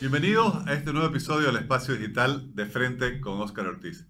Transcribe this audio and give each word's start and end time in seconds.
Bienvenidos 0.00 0.64
a 0.68 0.74
este 0.74 0.92
nuevo 0.92 1.08
episodio 1.08 1.48
del 1.48 1.56
Espacio 1.56 1.96
Digital 1.96 2.54
de 2.54 2.66
Frente 2.66 3.20
con 3.20 3.40
Óscar 3.40 3.66
Ortiz. 3.66 4.06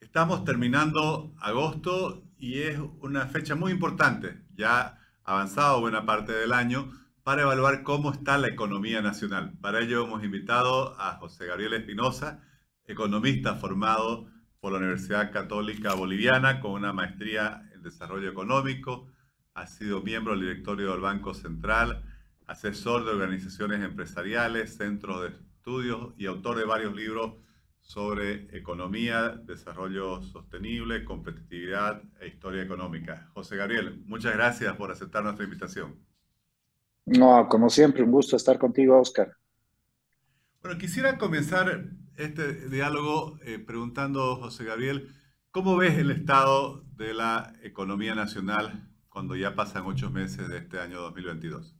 Estamos 0.00 0.44
terminando 0.44 1.34
agosto 1.38 2.24
y 2.38 2.60
es 2.60 2.78
una 3.00 3.26
fecha 3.26 3.54
muy 3.54 3.70
importante, 3.70 4.46
ya 4.54 4.98
avanzado 5.24 5.80
buena 5.80 6.06
parte 6.06 6.32
del 6.32 6.54
año, 6.54 6.90
para 7.22 7.42
evaluar 7.42 7.82
cómo 7.82 8.12
está 8.12 8.38
la 8.38 8.48
economía 8.48 9.02
nacional. 9.02 9.58
Para 9.60 9.80
ello 9.80 10.06
hemos 10.06 10.24
invitado 10.24 10.98
a 10.98 11.18
José 11.18 11.44
Gabriel 11.44 11.74
Espinosa, 11.74 12.42
economista 12.86 13.56
formado 13.56 14.30
por 14.58 14.72
la 14.72 14.78
Universidad 14.78 15.32
Católica 15.32 15.92
Boliviana 15.92 16.60
con 16.60 16.70
una 16.70 16.94
maestría 16.94 17.68
en 17.74 17.82
desarrollo 17.82 18.30
económico, 18.30 19.12
ha 19.52 19.66
sido 19.66 20.00
miembro 20.00 20.32
del 20.32 20.48
directorio 20.48 20.92
del 20.92 21.00
Banco 21.00 21.34
Central, 21.34 22.02
asesor 22.46 23.04
de 23.04 23.10
organizaciones 23.10 23.82
empresariales, 23.82 24.76
centros 24.76 25.22
de 25.22 25.28
estudios 25.28 26.14
y 26.16 26.26
autor 26.26 26.56
de 26.58 26.64
varios 26.64 26.94
libros 26.94 27.34
sobre 27.80 28.56
economía, 28.56 29.30
desarrollo 29.44 30.20
sostenible, 30.22 31.04
competitividad 31.04 32.02
e 32.20 32.26
historia 32.26 32.62
económica. 32.62 33.30
José 33.34 33.56
Gabriel, 33.56 34.02
muchas 34.06 34.34
gracias 34.34 34.76
por 34.76 34.90
aceptar 34.90 35.22
nuestra 35.22 35.44
invitación. 35.44 35.96
No, 37.04 37.48
como 37.48 37.70
siempre, 37.70 38.02
un 38.02 38.10
gusto 38.10 38.34
estar 38.34 38.58
contigo, 38.58 38.98
Oscar. 38.98 39.36
Bueno, 40.60 40.78
quisiera 40.78 41.16
comenzar 41.16 41.90
este 42.16 42.68
diálogo 42.68 43.38
eh, 43.44 43.60
preguntando, 43.60 44.36
José 44.36 44.64
Gabriel, 44.64 45.14
¿cómo 45.52 45.76
ves 45.76 45.96
el 45.98 46.10
estado 46.10 46.82
de 46.96 47.14
la 47.14 47.52
economía 47.62 48.16
nacional 48.16 48.88
cuando 49.08 49.36
ya 49.36 49.54
pasan 49.54 49.84
ocho 49.86 50.10
meses 50.10 50.48
de 50.48 50.58
este 50.58 50.80
año 50.80 51.00
2022? 51.02 51.75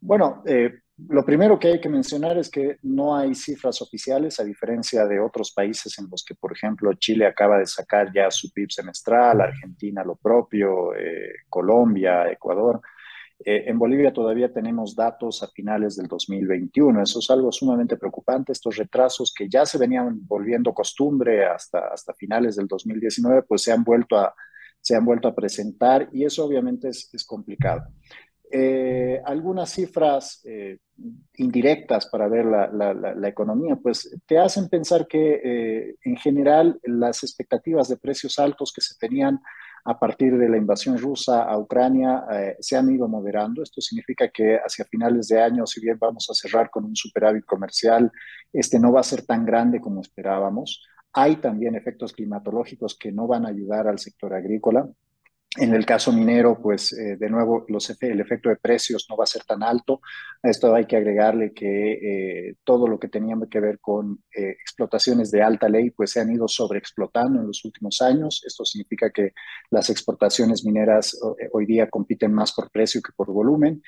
Bueno, 0.00 0.42
eh, 0.46 0.80
lo 1.08 1.24
primero 1.24 1.58
que 1.58 1.68
hay 1.68 1.80
que 1.80 1.88
mencionar 1.88 2.38
es 2.38 2.50
que 2.50 2.78
no 2.82 3.16
hay 3.16 3.34
cifras 3.34 3.80
oficiales, 3.80 4.40
a 4.40 4.44
diferencia 4.44 5.06
de 5.06 5.20
otros 5.20 5.52
países 5.52 5.96
en 5.98 6.08
los 6.10 6.24
que, 6.24 6.34
por 6.34 6.52
ejemplo, 6.52 6.92
Chile 6.94 7.26
acaba 7.26 7.58
de 7.58 7.66
sacar 7.66 8.12
ya 8.12 8.30
su 8.30 8.50
PIB 8.50 8.70
semestral, 8.70 9.40
Argentina 9.40 10.02
lo 10.02 10.16
propio, 10.16 10.94
eh, 10.94 11.32
Colombia, 11.48 12.30
Ecuador. 12.30 12.80
Eh, 13.44 13.64
en 13.66 13.78
Bolivia 13.78 14.12
todavía 14.12 14.52
tenemos 14.52 14.96
datos 14.96 15.42
a 15.44 15.48
finales 15.48 15.96
del 15.96 16.08
2021. 16.08 17.00
Eso 17.02 17.20
es 17.20 17.30
algo 17.30 17.52
sumamente 17.52 17.96
preocupante. 17.96 18.50
Estos 18.50 18.76
retrasos 18.76 19.32
que 19.36 19.48
ya 19.48 19.64
se 19.64 19.78
venían 19.78 20.26
volviendo 20.26 20.74
costumbre 20.74 21.46
hasta, 21.46 21.88
hasta 21.92 22.12
finales 22.14 22.56
del 22.56 22.66
2019, 22.66 23.42
pues 23.42 23.62
se 23.62 23.70
han 23.70 23.84
vuelto 23.84 24.18
a, 24.18 24.34
se 24.80 24.96
han 24.96 25.04
vuelto 25.04 25.28
a 25.28 25.34
presentar 25.34 26.08
y 26.12 26.24
eso 26.24 26.44
obviamente 26.44 26.88
es, 26.88 27.08
es 27.14 27.24
complicado. 27.24 27.82
Eh, 28.50 29.20
algunas 29.26 29.70
cifras 29.70 30.40
eh, 30.44 30.78
indirectas 31.34 32.06
para 32.06 32.28
ver 32.28 32.46
la, 32.46 32.68
la, 32.94 33.28
economía, 33.28 33.76
pues 33.76 34.10
te 34.26 34.38
hacen 34.38 34.68
pensar 34.68 35.06
que 35.06 35.40
eh, 35.44 35.96
en 36.02 36.16
general 36.16 36.80
las 36.84 37.22
expectativas 37.22 37.88
de 37.88 37.98
precios 37.98 38.38
altos 38.38 38.72
que 38.72 38.80
se 38.80 38.94
tenían 38.98 39.38
a 39.84 39.98
partir 39.98 40.38
de 40.38 40.48
la 40.48 40.56
invasión 40.56 40.96
rusa 40.96 41.44
a 41.44 41.58
Ucrania 41.58 42.24
se 42.58 42.76
han 42.76 42.90
ido 42.90 43.08
moderando. 43.08 43.62
Esto 43.62 43.80
significa 43.80 44.28
que 44.28 44.56
hacia 44.56 44.84
finales 44.84 45.28
de 45.28 45.40
año, 45.40 45.66
si 45.66 45.80
bien 45.80 45.96
vamos 45.98 46.28
a 46.28 46.34
cerrar 46.34 46.68
con 46.68 46.84
un 46.84 46.96
superávit 46.96 47.44
comercial, 47.46 48.10
este 48.52 48.78
no 48.78 48.92
va 48.92 49.00
a 49.00 49.04
ser 49.04 49.24
tan 49.24 49.46
grande 49.46 49.80
como 49.80 50.00
esperábamos. 50.02 50.84
Hay 51.12 51.36
también 51.36 51.74
efectos 51.74 52.12
climatológicos 52.12 52.98
que 52.98 53.12
no 53.12 53.26
van 53.26 53.46
a 53.46 53.50
ayudar 53.50 53.86
al 53.86 53.98
sector 53.98 54.34
agrícola. 54.34 54.88
En 55.60 55.74
el 55.74 55.84
caso 55.84 56.12
minero, 56.12 56.60
pues 56.62 56.92
eh, 56.92 57.16
de 57.16 57.28
nuevo 57.28 57.66
el 57.68 58.20
efecto 58.20 58.48
de 58.48 58.56
precios 58.56 59.06
no 59.10 59.16
va 59.16 59.24
a 59.24 59.26
ser 59.26 59.42
tan 59.42 59.64
alto. 59.64 60.00
A 60.42 60.50
esto 60.50 60.72
hay 60.72 60.86
que 60.86 60.96
agregarle 60.96 61.52
que 61.52 61.92
eh, 62.50 62.54
todo 62.62 62.86
lo 62.86 62.98
que 62.98 63.08
tenía 63.08 63.36
que 63.50 63.58
ver 63.58 63.80
con 63.80 64.22
eh, 64.32 64.50
explotaciones 64.50 65.32
de 65.32 65.42
alta 65.42 65.68
ley, 65.68 65.90
pues 65.90 66.12
se 66.12 66.20
han 66.20 66.30
ido 66.30 66.46
sobreexplotando 66.46 67.40
en 67.40 67.48
los 67.48 67.64
últimos 67.64 68.00
años. 68.00 68.42
Esto 68.46 68.64
significa 68.64 69.10
que 69.10 69.32
las 69.70 69.90
exportaciones 69.90 70.64
mineras 70.64 71.18
hoy 71.52 71.66
día 71.66 71.90
compiten 71.90 72.32
más 72.32 72.52
por 72.52 72.70
precio 72.70 73.02
que 73.02 73.12
por 73.16 73.32
volumen. 73.32 73.82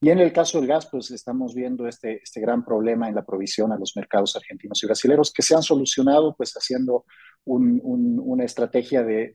Y 0.00 0.10
en 0.10 0.18
el 0.18 0.32
caso 0.32 0.58
del 0.58 0.68
gas, 0.68 0.88
pues 0.90 1.10
estamos 1.10 1.54
viendo 1.54 1.88
este, 1.88 2.20
este 2.22 2.40
gran 2.40 2.64
problema 2.64 3.08
en 3.08 3.14
la 3.14 3.24
provisión 3.24 3.72
a 3.72 3.78
los 3.78 3.96
mercados 3.96 4.36
argentinos 4.36 4.82
y 4.82 4.86
brasileños 4.86 5.32
que 5.32 5.42
se 5.42 5.54
han 5.54 5.62
solucionado 5.62 6.34
pues 6.36 6.52
haciendo 6.52 7.06
una 7.46 8.44
estrategia 8.44 9.04
de, 9.04 9.32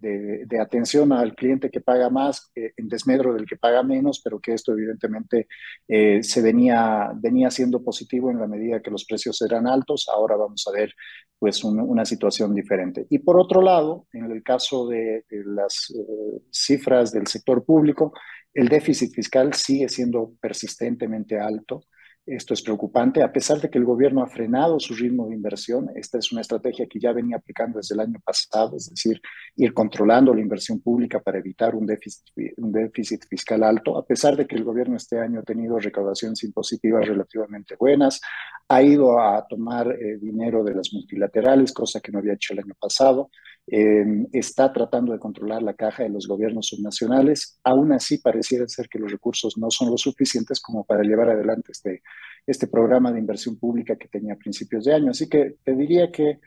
atención 0.60 1.14
al 1.14 1.34
cliente 1.34 1.72
que 1.72 1.80
paga 1.80 2.10
más 2.10 2.52
eh, 2.56 2.74
en 2.76 2.90
desmedro 2.90 3.34
del 3.34 3.46
que 3.46 3.56
paga 3.56 3.84
menos, 3.84 4.20
pero 4.22 4.40
que 4.40 4.54
esto 4.54 4.74
evidentemente 4.74 5.48
eh, 5.88 6.22
se 6.22 6.42
venía, 6.42 7.12
venía 7.16 7.50
siendo 7.50 7.82
positivo 7.82 8.30
en 8.30 8.40
la 8.40 8.48
medida 8.48 8.82
que 8.82 8.92
los 8.92 9.06
precios 9.06 9.42
eran 9.42 9.66
altos. 9.66 10.10
Ahora 10.14 10.36
vamos 10.36 10.68
a 10.68 10.72
ver 10.72 10.94
pues 11.40 11.64
una 11.64 12.06
situación 12.06 12.54
diferente. 12.54 13.08
Y 13.10 13.20
por 13.20 13.40
otro 13.40 13.62
lado, 13.62 14.06
en 14.14 14.30
el 14.30 14.44
caso 14.44 14.88
de, 14.88 15.26
las 15.30 15.90
eh, 15.90 16.42
cifras 16.52 17.12
del 17.12 17.26
sector 17.28 17.64
público, 17.66 18.14
el 18.54 18.68
déficit 18.68 19.14
fiscal 19.14 19.54
sigue 19.54 19.90
siendo 19.90 20.34
persistentemente 20.40 21.40
alto. 21.40 21.86
Esto 22.24 22.54
es 22.54 22.62
preocupante, 22.62 23.24
a 23.24 23.32
pesar 23.34 23.60
de 23.60 23.70
que 23.70 23.80
el 23.80 23.84
gobierno 23.84 24.22
ha 24.22 24.28
frenado 24.28 24.80
su 24.80 24.94
ritmo 24.94 25.28
de 25.28 25.34
inversión. 25.34 25.90
Esta 25.96 26.20
es 26.20 26.32
una 26.32 26.42
estrategia 26.42 26.86
que 26.86 27.00
ya 27.00 27.12
venía 27.14 27.38
aplicando 27.38 27.80
desde 27.80 27.96
el 27.96 28.02
año 28.02 28.20
pasado, 28.24 28.78
es 28.78 28.92
decir, 28.92 29.20
ir 29.56 29.74
controlando 29.74 30.32
la 30.32 30.42
inversión 30.42 30.80
pública 30.82 31.20
para 31.20 31.40
evitar 31.40 31.74
un 31.74 31.88
déficit, 31.88 33.26
fiscal 33.28 33.64
alto, 33.64 33.98
a 33.98 34.06
pesar 34.06 34.38
de 34.38 34.46
que 34.46 34.56
el 34.56 34.64
gobierno 34.64 34.98
este 34.98 35.20
año 35.20 35.40
ha 35.40 35.44
tenido 35.44 35.80
recaudaciones 35.80 36.44
impositivas 36.44 37.08
relativamente 37.08 37.76
buenas, 37.76 38.22
ha 38.70 38.84
ido 38.84 39.20
a 39.20 39.44
tomar 39.48 39.92
eh, 39.92 40.20
dinero 40.20 40.64
de 40.64 40.76
las 40.76 40.94
multilaterales, 40.94 41.74
cosa 41.74 42.02
que 42.02 42.12
no 42.12 42.20
había 42.20 42.34
hecho 42.34 42.54
el 42.54 42.60
año 42.60 42.76
pasado, 42.80 43.32
eh, 43.74 44.28
está 44.34 44.74
tratando 44.74 45.14
de 45.14 45.20
controlar 45.20 45.64
la 45.64 45.74
caja 45.74 46.04
de 46.04 46.10
los 46.10 46.28
gobiernos 46.28 46.68
subnacionales. 46.68 47.58
Aún 47.64 47.94
así, 47.94 48.18
pareciera 48.18 48.68
ser 48.68 48.90
que 48.90 49.00
los 49.00 49.10
recursos 49.10 49.58
no 49.58 49.72
son 49.72 49.92
lo 49.92 49.98
suficientes 49.98 50.60
como 50.60 50.84
para 50.84 51.04
llevar 51.04 51.30
adelante 51.30 51.72
este, 51.72 52.04
este 52.46 52.68
programa 52.68 53.14
de 53.14 53.20
inversión 53.20 53.58
pública 53.58 53.96
que 53.96 54.10
tenía 54.10 54.34
a 54.34 54.38
principios 54.38 54.84
de 54.84 54.94
año. 54.94 55.12
Así 55.12 55.30
que 55.30 55.56
te 55.64 55.74
diría 55.74 56.12
que 56.12 56.42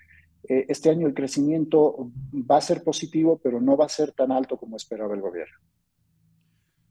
eh, 0.47 0.67
este 0.69 0.91
año 0.91 1.07
el 1.07 1.15
crecimiento 1.15 2.13
va 2.33 2.59
a 2.59 2.61
ser 2.61 2.85
positivo, 2.85 3.41
pero 3.43 3.59
no 3.59 3.75
va 3.75 3.87
a 3.87 3.89
ser 3.89 4.13
tan 4.13 4.31
alto 4.31 4.59
como 4.59 4.77
esperaba 4.77 5.15
el 5.15 5.23
gobierno. 5.23 5.57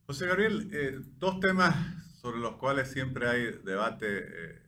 José 0.08 0.26
Gabriel, 0.26 0.68
eh, 0.74 1.00
dos 1.20 1.40
temas 1.42 1.76
sobre 2.20 2.40
los 2.40 2.56
cuales 2.56 2.90
siempre 2.90 3.30
hay 3.30 3.44
debate 3.64 4.64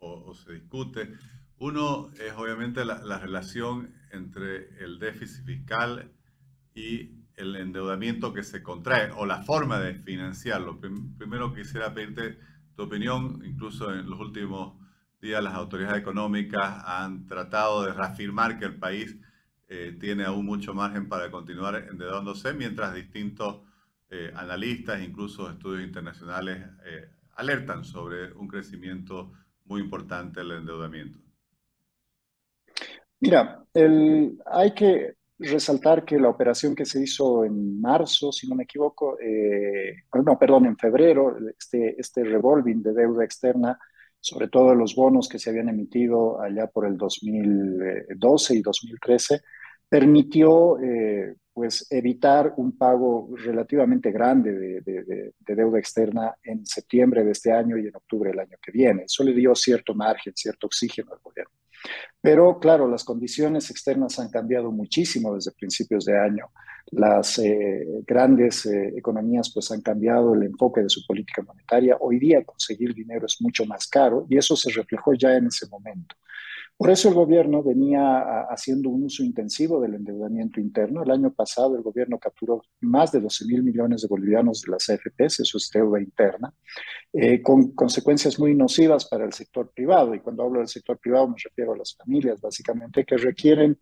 o, 0.00 0.34
se 0.34 0.52
discute. 0.54 1.10
Uno 1.60 2.10
es 2.14 2.32
obviamente 2.38 2.86
la, 2.86 3.02
la 3.04 3.18
relación 3.18 3.92
entre 4.12 4.82
el 4.82 4.98
déficit 4.98 5.44
fiscal 5.44 6.10
y 6.74 7.10
el 7.36 7.54
endeudamiento 7.56 8.32
que 8.32 8.42
se 8.42 8.62
contrae 8.62 9.10
o 9.12 9.26
la 9.26 9.42
forma 9.42 9.78
de 9.78 9.94
financiarlo. 9.94 10.80
Primero 10.80 11.52
quisiera 11.52 11.92
pedirte 11.92 12.38
tu 12.74 12.84
opinión, 12.84 13.42
incluso 13.44 13.92
en 13.92 14.08
los 14.08 14.18
últimos 14.20 14.74
días 15.20 15.44
las 15.44 15.52
autoridades 15.52 16.00
económicas 16.00 16.82
han 16.86 17.26
tratado 17.26 17.84
de 17.84 17.92
reafirmar 17.92 18.58
que 18.58 18.64
el 18.64 18.76
país 18.76 19.18
eh, 19.68 19.94
tiene 20.00 20.24
aún 20.24 20.46
mucho 20.46 20.72
margen 20.72 21.10
para 21.10 21.30
continuar 21.30 21.88
endeudándose, 21.90 22.54
mientras 22.54 22.94
distintos 22.94 23.60
eh, 24.08 24.32
analistas, 24.34 25.02
incluso 25.02 25.50
estudios 25.50 25.86
internacionales, 25.86 26.66
eh, 26.86 27.10
alertan 27.36 27.84
sobre 27.84 28.32
un 28.32 28.48
crecimiento 28.48 29.32
muy 29.66 29.82
importante 29.82 30.40
del 30.40 30.52
endeudamiento. 30.52 31.29
Mira, 33.20 33.64
hay 34.46 34.74
que 34.74 35.14
resaltar 35.38 36.04
que 36.04 36.18
la 36.18 36.28
operación 36.28 36.74
que 36.74 36.84
se 36.84 37.02
hizo 37.02 37.44
en 37.44 37.80
marzo, 37.80 38.30
si 38.32 38.48
no 38.48 38.54
me 38.54 38.64
equivoco, 38.64 39.18
eh, 39.20 40.04
no, 40.24 40.38
perdón, 40.38 40.66
en 40.66 40.76
febrero, 40.76 41.36
este, 41.58 41.98
este 41.98 42.24
revolving 42.24 42.82
de 42.82 42.92
deuda 42.92 43.24
externa, 43.24 43.78
sobre 44.20 44.48
todo 44.48 44.74
los 44.74 44.94
bonos 44.94 45.28
que 45.28 45.38
se 45.38 45.50
habían 45.50 45.70
emitido 45.70 46.40
allá 46.40 46.66
por 46.66 46.86
el 46.86 46.96
2012 46.96 48.54
y 48.54 48.60
2013, 48.60 49.40
permitió 49.88 50.78
eh, 50.80 51.36
pues 51.60 51.86
evitar 51.90 52.54
un 52.56 52.72
pago 52.78 53.28
relativamente 53.36 54.10
grande 54.10 54.50
de, 54.50 54.80
de, 54.80 55.54
deuda 55.54 55.78
externa 55.78 56.34
en 56.42 56.64
septiembre 56.64 57.22
de 57.22 57.32
este 57.32 57.52
año 57.52 57.76
y 57.76 57.86
en 57.86 57.94
octubre 57.94 58.30
del 58.30 58.38
año 58.38 58.56
que 58.62 58.72
viene. 58.72 59.02
Eso 59.02 59.22
le 59.22 59.34
dio 59.34 59.54
cierto 59.54 59.94
margen, 59.94 60.32
cierto 60.34 60.68
oxígeno 60.68 61.12
al 61.12 61.18
gobierno. 61.22 61.52
Pero 62.18 62.58
claro, 62.58 62.88
las 62.88 63.04
condiciones 63.04 63.70
externas 63.70 64.18
han 64.18 64.30
cambiado 64.30 64.72
muchísimo 64.72 65.34
desde 65.34 65.52
principios 65.52 66.06
de 66.06 66.18
año. 66.18 66.46
Las 66.92 67.38
eh, 67.38 67.86
grandes 68.06 68.64
eh, 68.64 68.94
economías 68.96 69.52
pues 69.52 69.70
han 69.70 69.82
cambiado 69.82 70.32
el 70.32 70.44
enfoque 70.44 70.80
de 70.80 70.88
su 70.88 71.04
política 71.06 71.42
monetaria. 71.42 71.98
Hoy 72.00 72.18
día 72.18 72.42
conseguir 72.42 72.94
dinero 72.94 73.26
es 73.26 73.36
mucho 73.42 73.66
más 73.66 73.86
caro 73.86 74.26
y 74.30 74.38
eso 74.38 74.56
se 74.56 74.70
reflejó 74.70 75.12
ya 75.12 75.34
en 75.34 75.48
ese 75.48 75.68
momento. 75.68 76.16
Por 76.80 76.88
eso 76.88 77.10
el 77.10 77.14
gobierno 77.14 77.62
venía 77.62 78.46
haciendo 78.48 78.88
un 78.88 79.04
uso 79.04 79.22
intensivo 79.22 79.82
del 79.82 79.96
endeudamiento 79.96 80.60
interno. 80.60 81.02
El 81.02 81.10
año 81.10 81.30
pasado 81.30 81.76
el 81.76 81.82
gobierno 81.82 82.18
capturó 82.18 82.62
más 82.80 83.12
de 83.12 83.20
12 83.20 83.44
mil 83.44 83.62
millones 83.62 84.00
de 84.00 84.08
bolivianos 84.08 84.62
de 84.62 84.70
las 84.70 84.88
AFPs, 84.88 85.40
eso 85.40 85.58
es 85.58 85.70
deuda 85.74 86.00
interna, 86.00 86.54
eh, 87.12 87.42
con 87.42 87.72
consecuencias 87.72 88.38
muy 88.38 88.54
nocivas 88.54 89.04
para 89.04 89.26
el 89.26 89.34
sector 89.34 89.70
privado. 89.74 90.14
Y 90.14 90.20
cuando 90.20 90.42
hablo 90.42 90.60
del 90.60 90.68
sector 90.68 90.98
privado 90.98 91.28
me 91.28 91.34
refiero 91.44 91.74
a 91.74 91.76
las 91.76 91.94
familias, 91.94 92.40
básicamente, 92.40 93.04
que 93.04 93.18
requieren 93.18 93.78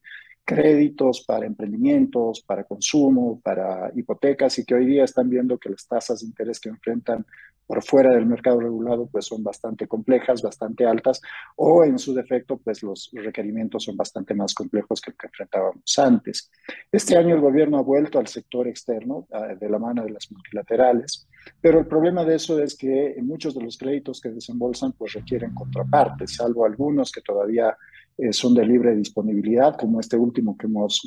créditos 0.48 1.20
para 1.26 1.44
emprendimientos, 1.44 2.40
para 2.40 2.64
consumo, 2.64 3.38
para 3.44 3.92
hipotecas 3.94 4.58
y 4.58 4.64
que 4.64 4.76
hoy 4.76 4.86
día 4.86 5.04
están 5.04 5.28
viendo 5.28 5.58
que 5.58 5.68
las 5.68 5.86
tasas 5.86 6.20
de 6.20 6.26
interés 6.26 6.58
que 6.58 6.70
enfrentan 6.70 7.26
por 7.66 7.84
fuera 7.84 8.14
del 8.14 8.24
mercado 8.24 8.58
regulado 8.58 9.06
pues 9.08 9.26
son 9.26 9.44
bastante 9.44 9.86
complejas, 9.86 10.40
bastante 10.40 10.86
altas 10.86 11.20
o 11.54 11.84
en 11.84 11.98
su 11.98 12.14
defecto 12.14 12.56
pues 12.56 12.82
los 12.82 13.10
requerimientos 13.12 13.84
son 13.84 13.98
bastante 13.98 14.32
más 14.32 14.54
complejos 14.54 15.02
que 15.02 15.10
el 15.10 15.18
que 15.18 15.26
enfrentábamos 15.26 15.98
antes. 15.98 16.50
Este 16.90 17.18
año 17.18 17.34
el 17.34 17.42
gobierno 17.42 17.76
ha 17.76 17.82
vuelto 17.82 18.18
al 18.18 18.26
sector 18.26 18.66
externo 18.68 19.28
ah, 19.30 19.48
de 19.48 19.68
la 19.68 19.78
mano 19.78 20.02
de 20.02 20.12
las 20.12 20.32
multilaterales, 20.32 21.28
pero 21.60 21.78
el 21.78 21.86
problema 21.86 22.24
de 22.24 22.36
eso 22.36 22.58
es 22.58 22.74
que 22.74 23.16
muchos 23.20 23.54
de 23.54 23.62
los 23.62 23.76
créditos 23.76 24.18
que 24.18 24.30
desembolsan 24.30 24.92
pues 24.92 25.12
requieren 25.12 25.52
contrapartes, 25.52 26.36
salvo 26.36 26.64
algunos 26.64 27.12
que 27.12 27.20
todavía 27.20 27.76
eh, 28.18 28.32
son 28.32 28.54
de 28.54 28.66
libre 28.66 28.94
disponibilidad, 28.96 29.76
como 29.76 30.00
este 30.00 30.16
último 30.16 30.56
que 30.58 30.66
hemos, 30.66 31.00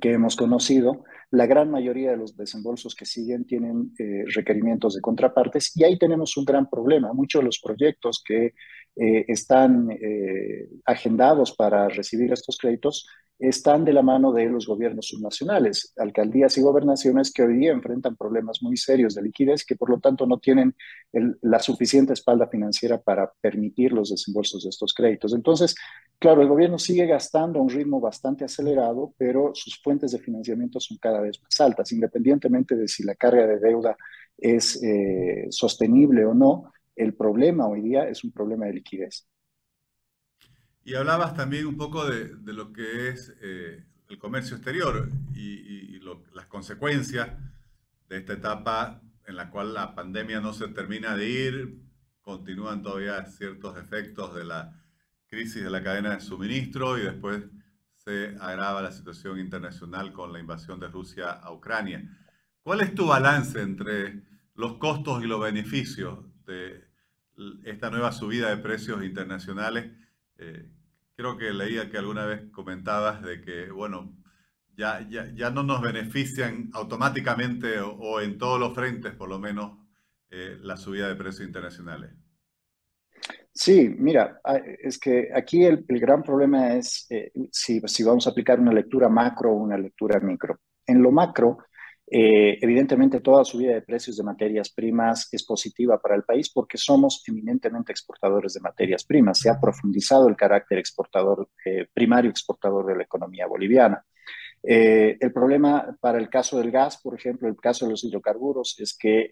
que 0.00 0.12
hemos 0.12 0.34
conocido. 0.34 1.04
La 1.30 1.46
gran 1.46 1.70
mayoría 1.70 2.10
de 2.10 2.16
los 2.16 2.36
desembolsos 2.36 2.94
que 2.94 3.06
siguen 3.06 3.46
tienen 3.46 3.92
eh, 3.98 4.24
requerimientos 4.34 4.94
de 4.94 5.00
contrapartes 5.00 5.72
y 5.76 5.84
ahí 5.84 5.98
tenemos 5.98 6.36
un 6.36 6.44
gran 6.44 6.68
problema. 6.68 7.12
Muchos 7.12 7.40
de 7.40 7.46
los 7.46 7.60
proyectos 7.60 8.22
que 8.26 8.54
eh, 8.96 9.24
están 9.28 9.88
agendados 10.84 11.54
para 11.54 11.88
recibir 11.88 12.32
estos 12.32 12.56
créditos 12.56 13.06
están 13.38 13.84
de 13.84 13.92
la 13.92 14.02
mano 14.02 14.32
de 14.32 14.46
los 14.46 14.66
gobiernos 14.66 15.08
subnacionales, 15.08 15.92
alcaldías 15.96 16.56
y 16.56 16.62
gobernaciones 16.62 17.32
que 17.32 17.42
hoy 17.42 17.58
día 17.58 17.72
enfrentan 17.72 18.16
problemas 18.16 18.62
muy 18.62 18.76
serios 18.76 19.14
de 19.14 19.22
liquidez 19.22 19.64
que 19.64 19.76
por 19.76 19.90
lo 19.90 20.00
tanto 20.00 20.26
no 20.26 20.38
tienen 20.38 20.74
la 21.42 21.58
suficiente 21.58 22.14
espalda 22.14 22.48
financiera 22.48 23.00
para 23.00 23.30
permitir 23.40 23.92
los 23.92 24.10
desembolsos 24.10 24.64
de 24.64 24.70
estos 24.70 24.94
créditos. 24.94 25.34
Entonces, 25.34 25.74
claro, 26.18 26.40
el 26.40 26.48
gobierno 26.48 26.78
sigue 26.78 27.06
gastando 27.06 27.58
a 27.58 27.62
un 27.62 27.68
ritmo 27.68 28.00
bastante 28.00 28.44
acelerado, 28.44 29.14
pero 29.18 29.50
sus 29.54 29.80
fuentes 29.82 30.12
de 30.12 30.18
financiamiento 30.18 30.80
son 30.80 30.96
cada 30.98 31.20
vez 31.20 31.40
más 31.42 31.60
altas, 31.60 31.92
independientemente 31.92 32.74
de 32.74 32.88
si 32.88 33.04
la 33.04 33.14
carga 33.14 33.46
de 33.46 33.58
deuda 33.58 33.96
es 34.38 34.82
eh, 34.82 35.46
sostenible 35.50 36.24
o 36.24 36.34
no. 36.34 36.72
El 36.94 37.14
problema 37.14 37.68
hoy 37.68 37.82
día 37.82 38.08
es 38.08 38.24
un 38.24 38.32
problema 38.32 38.66
de 38.66 38.74
liquidez. 38.74 39.26
Y 40.86 40.94
hablabas 40.94 41.34
también 41.34 41.66
un 41.66 41.76
poco 41.76 42.08
de, 42.08 42.36
lo 42.52 42.72
que 42.72 43.08
es 43.08 43.34
eh, 43.40 43.84
el 44.08 44.18
comercio 44.20 44.54
exterior 44.54 45.08
y, 45.34 45.98
las 46.32 46.46
consecuencias 46.46 47.28
de 48.08 48.18
esta 48.18 48.34
etapa 48.34 49.02
en 49.26 49.34
la 49.34 49.50
cual 49.50 49.74
la 49.74 49.96
pandemia 49.96 50.40
no 50.40 50.52
se 50.52 50.68
termina 50.68 51.16
de 51.16 51.28
ir, 51.28 51.82
continúan 52.20 52.82
todavía 52.82 53.24
ciertos 53.24 53.76
efectos 53.78 54.32
de 54.36 54.44
la 54.44 54.80
crisis 55.26 55.64
de 55.64 55.70
la 55.70 55.82
cadena 55.82 56.14
de 56.14 56.20
suministro 56.20 56.96
y 56.98 57.02
después 57.02 57.42
se 57.96 58.36
agrava 58.38 58.80
la 58.80 58.92
situación 58.92 59.40
internacional 59.40 60.12
con 60.12 60.32
la 60.32 60.38
invasión 60.38 60.78
de 60.78 60.86
Rusia 60.86 61.32
a 61.32 61.50
Ucrania. 61.52 62.04
¿Cuál 62.62 62.82
es 62.82 62.94
tu 62.94 63.08
balance 63.08 63.60
entre 63.60 64.22
los 64.54 64.74
costos 64.74 65.24
y 65.24 65.26
los 65.26 65.40
beneficios 65.40 66.20
de 66.46 66.84
esta 67.64 67.90
nueva 67.90 68.12
subida 68.12 68.50
de 68.50 68.58
precios 68.58 69.02
internacionales? 69.02 69.90
Eh, 70.38 70.70
creo 71.16 71.36
que 71.36 71.52
leía 71.52 71.90
que 71.90 71.98
alguna 71.98 72.26
vez 72.26 72.50
comentabas 72.52 73.22
de 73.22 73.40
que, 73.40 73.70
bueno, 73.70 74.14
ya, 74.76 75.06
ya, 75.08 75.32
ya 75.34 75.50
no 75.50 75.62
nos 75.62 75.80
benefician 75.80 76.70
automáticamente 76.74 77.80
o, 77.80 78.20
en 78.20 78.36
todos 78.36 78.60
los 78.60 78.74
frentes, 78.74 79.14
por 79.14 79.28
lo 79.28 79.38
menos, 79.38 79.78
eh, 80.30 80.58
la 80.60 80.76
subida 80.76 81.08
de 81.08 81.16
precios 81.16 81.46
internacionales. 81.46 82.10
Sí, 83.52 83.88
mira, 83.98 84.38
es 84.82 84.98
que 84.98 85.30
aquí 85.34 85.64
el, 85.64 85.86
gran 85.88 86.22
problema 86.22 86.74
es 86.74 87.06
eh, 87.08 87.32
si, 87.50 87.80
si, 87.86 88.04
vamos 88.04 88.26
a 88.26 88.30
aplicar 88.30 88.60
una 88.60 88.72
lectura 88.72 89.08
macro 89.08 89.50
o 89.50 89.54
una 89.54 89.78
lectura 89.78 90.20
micro. 90.20 90.60
En 90.86 91.02
lo 91.02 91.10
macro, 91.10 91.56
eh, 92.08 92.58
evidentemente, 92.60 93.20
toda 93.20 93.44
subida 93.44 93.74
de 93.74 93.82
precios 93.82 94.16
de 94.16 94.22
materias 94.22 94.70
primas 94.70 95.28
es 95.32 95.44
positiva 95.44 95.98
para 96.00 96.14
el 96.14 96.22
país 96.22 96.50
porque 96.50 96.78
somos 96.78 97.22
eminentemente 97.26 97.90
exportadores 97.90 98.54
de 98.54 98.60
materias 98.60 99.04
primas. 99.04 99.40
Se 99.40 99.50
ha 99.50 99.60
profundizado 99.60 100.28
el 100.28 100.36
carácter 100.36 100.78
exportador, 100.78 101.48
eh, 101.64 101.88
primario 101.92 102.30
exportador 102.30 102.86
de 102.86 102.96
la 102.96 103.02
economía 103.02 103.46
boliviana. 103.46 104.04
Eh, 104.68 105.16
el 105.20 105.32
problema 105.32 105.96
para 106.00 106.18
el 106.18 106.28
caso 106.28 106.58
del 106.58 106.70
gas, 106.70 107.00
por 107.00 107.14
ejemplo, 107.14 107.48
el 107.48 107.56
caso 107.56 107.84
de 107.84 107.92
los 107.92 108.02
hidrocarburos, 108.04 108.76
es 108.80 108.96
que 108.96 109.30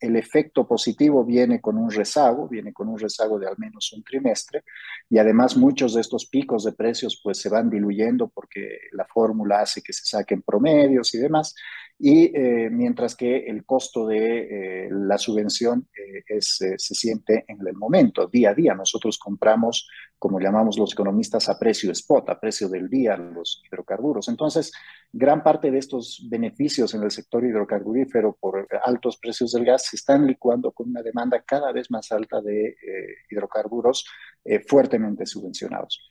el 0.00 0.16
efecto 0.16 0.66
positivo 0.66 1.24
viene 1.24 1.60
con 1.60 1.76
un 1.76 1.90
rezago, 1.90 2.48
viene 2.48 2.72
con 2.72 2.88
un 2.88 2.98
rezago 2.98 3.38
de 3.38 3.46
al 3.46 3.56
menos 3.58 3.92
un 3.92 4.02
trimestre, 4.02 4.64
y 5.08 5.18
además 5.18 5.56
muchos 5.56 5.94
de 5.94 6.00
estos 6.00 6.26
picos 6.26 6.64
de 6.64 6.72
precios 6.72 7.20
pues 7.22 7.38
se 7.38 7.48
van 7.48 7.70
diluyendo 7.70 8.28
porque 8.28 8.78
la 8.92 9.04
fórmula 9.04 9.60
hace 9.60 9.82
que 9.82 9.92
se 9.92 10.06
saquen 10.06 10.42
promedios 10.42 11.14
y 11.14 11.18
demás, 11.18 11.54
y 12.02 12.34
eh, 12.34 12.70
mientras 12.70 13.14
que 13.14 13.44
el 13.46 13.66
costo 13.66 14.06
de 14.06 14.86
eh, 14.86 14.88
la 14.90 15.18
subvención 15.18 15.86
eh, 15.94 16.40
se 16.40 16.78
siente 16.78 17.44
en 17.46 17.58
el 17.66 17.74
momento, 17.74 18.26
día 18.26 18.50
a 18.50 18.54
día. 18.54 18.74
Nosotros 18.74 19.18
compramos, 19.18 19.86
como 20.18 20.40
llamamos 20.40 20.78
los 20.78 20.94
economistas, 20.94 21.50
a 21.50 21.58
precio 21.58 21.92
spot, 21.92 22.30
a 22.30 22.40
precio 22.40 22.70
del 22.70 22.88
día, 22.88 23.18
los 23.18 23.62
hidrocarburos. 23.66 24.28
Entonces, 24.28 24.72
gran 25.12 25.42
parte 25.42 25.70
de 25.70 25.76
estos 25.76 26.26
beneficios 26.30 26.94
en 26.94 27.02
el 27.02 27.10
sector 27.10 27.44
hidrocarburífero 27.44 28.34
por 28.40 28.66
altos 28.82 29.18
precios 29.18 29.52
del 29.52 29.66
gas 29.66 29.84
se 29.90 29.96
están 29.96 30.26
licuando 30.26 30.72
con 30.72 30.88
una 30.88 31.02
demanda 31.02 31.42
cada 31.46 31.70
vez 31.70 31.90
más 31.90 32.10
alta 32.12 32.40
de 32.40 32.76
hidrocarburos 33.30 34.06
fuertemente 34.66 35.26
subvencionados. 35.26 36.10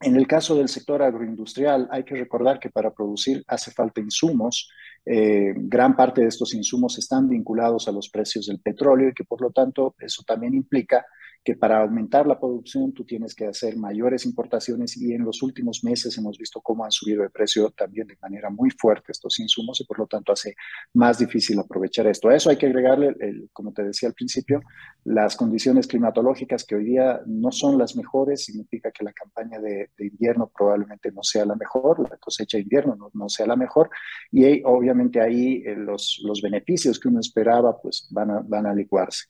En 0.00 0.16
el 0.16 0.26
caso 0.26 0.54
del 0.54 0.68
sector 0.68 1.02
agroindustrial, 1.02 1.88
hay 1.90 2.04
que 2.04 2.16
recordar 2.16 2.60
que 2.60 2.68
para 2.68 2.92
producir 2.92 3.42
hace 3.48 3.70
falta 3.70 4.00
insumos. 4.00 4.70
Eh, 5.04 5.54
gran 5.56 5.96
parte 5.96 6.20
de 6.20 6.28
estos 6.28 6.52
insumos 6.52 6.98
están 6.98 7.28
vinculados 7.28 7.88
a 7.88 7.92
los 7.92 8.10
precios 8.10 8.46
del 8.46 8.60
petróleo 8.60 9.08
y 9.08 9.14
que 9.14 9.24
por 9.24 9.40
lo 9.40 9.50
tanto 9.52 9.94
eso 9.98 10.22
también 10.26 10.54
implica 10.54 11.06
que 11.46 11.54
para 11.54 11.80
aumentar 11.80 12.26
la 12.26 12.40
producción 12.40 12.92
tú 12.92 13.04
tienes 13.04 13.32
que 13.32 13.46
hacer 13.46 13.76
mayores 13.76 14.26
importaciones 14.26 14.96
y 14.96 15.12
en 15.12 15.24
los 15.24 15.44
últimos 15.44 15.84
meses 15.84 16.18
hemos 16.18 16.36
visto 16.36 16.60
cómo 16.60 16.84
han 16.84 16.90
subido 16.90 17.22
de 17.22 17.30
precio 17.30 17.70
también 17.70 18.08
de 18.08 18.18
manera 18.20 18.50
muy 18.50 18.70
fuerte 18.70 19.12
estos 19.12 19.38
insumos 19.38 19.80
y 19.80 19.84
por 19.84 20.00
lo 20.00 20.08
tanto 20.08 20.32
hace 20.32 20.56
más 20.94 21.20
difícil 21.20 21.56
aprovechar 21.60 22.08
esto. 22.08 22.30
A 22.30 22.34
eso 22.34 22.50
hay 22.50 22.56
que 22.56 22.66
agregarle, 22.66 23.14
el, 23.20 23.48
como 23.52 23.72
te 23.72 23.84
decía 23.84 24.08
al 24.08 24.14
principio, 24.14 24.60
las 25.04 25.36
condiciones 25.36 25.86
climatológicas 25.86 26.64
que 26.64 26.74
hoy 26.74 26.84
día 26.86 27.20
no 27.26 27.52
son 27.52 27.78
las 27.78 27.94
mejores, 27.94 28.44
significa 28.44 28.90
que 28.90 29.04
la 29.04 29.12
campaña 29.12 29.60
de, 29.60 29.90
invierno 29.98 30.50
probablemente 30.52 31.12
no 31.12 31.22
sea 31.22 31.44
la 31.44 31.54
mejor, 31.54 32.10
la 32.10 32.16
cosecha 32.16 32.56
de 32.56 32.64
invierno 32.64 32.96
no, 32.96 33.08
no 33.14 33.28
sea 33.28 33.46
la 33.46 33.54
mejor 33.54 33.88
y 34.32 34.64
obviamente 34.64 35.20
ahí 35.20 35.62
eh, 35.64 35.76
los, 35.76 36.20
los 36.24 36.42
beneficios 36.42 36.98
que 36.98 37.06
uno 37.06 37.20
esperaba 37.20 37.80
pues 37.80 38.08
van 38.10 38.32
a, 38.32 38.40
van 38.40 38.66
a 38.66 38.74
licuarse. 38.74 39.26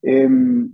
Em, 0.00 0.70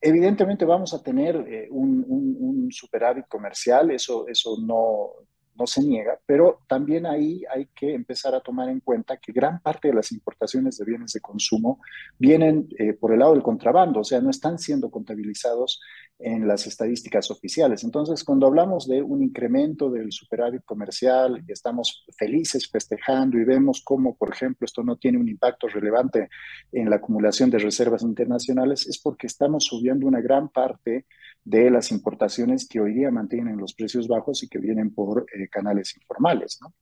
Evidentemente 0.00 0.64
vamos 0.64 0.94
a 0.94 1.02
tener 1.02 1.36
eh, 1.48 1.68
un, 1.70 2.04
un, 2.06 2.70
superávit 2.70 3.26
comercial, 3.26 3.90
eso, 3.90 4.28
eso 4.28 4.56
no, 4.60 5.26
no 5.58 5.66
se 5.66 5.82
niega, 5.82 6.18
pero 6.24 6.60
también 6.66 7.06
ahí 7.06 7.42
hay 7.52 7.66
que 7.74 7.92
empezar 7.92 8.34
a 8.34 8.40
tomar 8.40 8.68
en 8.68 8.80
cuenta 8.80 9.16
que 9.16 9.32
gran 9.32 9.60
parte 9.60 9.88
de 9.88 9.94
las 9.94 10.12
importaciones 10.12 10.78
de 10.78 10.84
bienes 10.84 11.12
de 11.12 11.20
consumo 11.20 11.80
vienen 12.18 12.68
eh, 12.78 12.92
por 12.92 13.12
el 13.12 13.18
lado 13.18 13.32
del 13.32 13.42
contrabando, 13.42 14.00
o 14.00 14.04
sea, 14.04 14.20
no 14.20 14.30
están 14.30 14.58
siendo 14.58 14.90
contabilizados 14.90 15.80
en 16.18 16.48
las 16.48 16.66
estadísticas 16.66 17.30
oficiales. 17.30 17.84
Entonces, 17.84 18.24
cuando 18.24 18.46
hablamos 18.46 18.88
de 18.88 19.02
un 19.02 19.22
incremento 19.22 19.88
del 19.90 20.10
superávit 20.10 20.64
comercial 20.64 21.44
y 21.46 21.52
estamos 21.52 22.04
felices 22.16 22.68
festejando 22.68 23.38
y 23.38 23.44
vemos 23.44 23.82
cómo, 23.84 24.16
por 24.16 24.32
ejemplo, 24.32 24.64
esto 24.64 24.82
no 24.82 24.96
tiene 24.96 25.18
un 25.18 25.28
impacto 25.28 25.68
relevante 25.68 26.28
en 26.72 26.90
la 26.90 26.96
acumulación 26.96 27.50
de 27.50 27.58
reservas 27.58 28.02
internacionales, 28.02 28.86
es 28.88 28.98
porque 28.98 29.26
estamos 29.26 29.64
subiendo 29.64 30.06
una 30.06 30.20
gran 30.20 30.48
parte 30.48 31.06
de 31.44 31.70
las 31.70 31.92
importaciones 31.92 32.68
que 32.68 32.80
hoy 32.80 32.92
día 32.92 33.10
mantienen 33.10 33.56
los 33.56 33.72
precios 33.72 34.06
bajos 34.06 34.42
y 34.42 34.48
que 34.48 34.58
vienen 34.58 34.92
por 34.92 35.26
eh, 35.32 35.47
canales 35.48 35.96
informales. 35.96 36.58
¿no? 36.60 36.74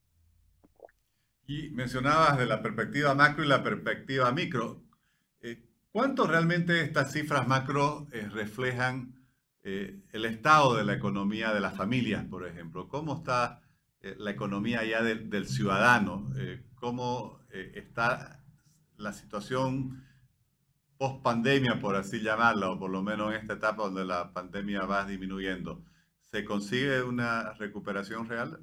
Y 1.47 1.71
mencionabas 1.71 2.39
de 2.39 2.47
la 2.47 2.63
perspectiva 2.63 3.15
macro 3.15 3.45
y 3.45 3.49
la 3.49 3.63
perspectiva 3.63 4.33
micro. 4.33 4.83
Eh, 5.41 5.65
¿Cuánto 5.91 6.27
realmente 6.27 6.81
estas 6.83 7.13
cifras 7.13 7.47
macro 7.47 8.09
eh, 8.13 8.29
reflejan 8.31 9.15
el 9.69 10.25
estado 10.25 10.77
de 10.77 10.85
la 10.85 10.95
economía 10.95 11.53
de 11.53 11.59
las 11.59 11.77
familias, 11.77 12.25
por 12.27 12.47
ejemplo? 12.47 12.87
¿Cómo 12.87 13.17
está 13.17 13.63
la 14.01 14.31
economía 14.31 14.85
ya 14.85 15.03
del 15.03 15.49
ciudadano? 15.49 16.33
¿Cómo 16.77 17.41
está 17.51 18.45
la 18.97 19.13
situación 19.13 20.07
post 20.99 21.23
pandemia, 21.23 21.79
por 21.81 21.97
así 21.97 22.21
llamarlo, 22.21 22.73
o 22.73 22.79
por 22.79 22.91
lo 22.91 23.03
menos 23.03 23.33
en 23.33 23.41
esta 23.41 23.55
etapa 23.55 23.85
donde 23.85 24.05
la 24.05 24.33
pandemia 24.33 24.83
va 24.87 25.05
disminuyendo. 25.05 25.85
¿Se 26.37 26.45
consigue 26.45 27.02
una 27.02 27.55
recuperación 27.55 28.28
real? 28.28 28.59